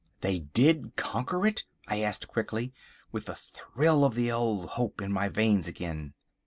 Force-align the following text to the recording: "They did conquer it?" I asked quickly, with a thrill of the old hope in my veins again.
"They 0.21 0.39
did 0.39 0.95
conquer 0.95 1.45
it?" 1.45 1.63
I 1.87 2.01
asked 2.01 2.27
quickly, 2.27 2.73
with 3.11 3.29
a 3.29 3.35
thrill 3.35 4.03
of 4.03 4.15
the 4.15 4.31
old 4.31 4.69
hope 4.69 4.99
in 4.99 5.11
my 5.11 5.29
veins 5.29 5.67
again. 5.67 6.15